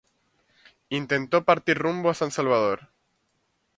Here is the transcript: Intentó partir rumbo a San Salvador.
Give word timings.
Intentó 0.89 1.43
partir 1.45 1.77
rumbo 1.77 2.09
a 2.09 2.15
San 2.15 2.31
Salvador. 2.31 2.89